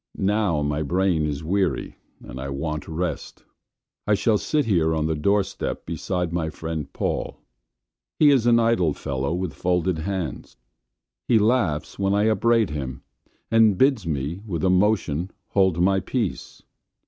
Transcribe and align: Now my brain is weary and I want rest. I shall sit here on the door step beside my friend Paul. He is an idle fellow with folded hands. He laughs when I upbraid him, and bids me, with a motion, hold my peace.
Now 0.17 0.63
my 0.63 0.81
brain 0.81 1.27
is 1.27 1.43
weary 1.43 1.97
and 2.23 2.39
I 2.41 2.49
want 2.49 2.87
rest. 2.87 3.43
I 4.07 4.15
shall 4.15 4.39
sit 4.39 4.65
here 4.65 4.95
on 4.95 5.05
the 5.05 5.13
door 5.13 5.43
step 5.43 5.85
beside 5.85 6.33
my 6.33 6.49
friend 6.49 6.91
Paul. 6.91 7.37
He 8.17 8.31
is 8.31 8.47
an 8.47 8.59
idle 8.59 8.93
fellow 8.93 9.31
with 9.31 9.53
folded 9.53 9.99
hands. 9.99 10.57
He 11.27 11.37
laughs 11.37 11.99
when 11.99 12.15
I 12.15 12.23
upbraid 12.25 12.71
him, 12.71 13.03
and 13.51 13.77
bids 13.77 14.07
me, 14.07 14.41
with 14.47 14.63
a 14.63 14.71
motion, 14.71 15.29
hold 15.49 15.79
my 15.79 15.99
peace. 15.99 16.63